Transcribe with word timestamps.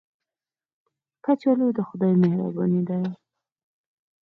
کچالو 1.25 1.67
د 1.77 1.79
خدای 1.87 2.13
مهرباني 2.23 2.81
ده 2.87 2.97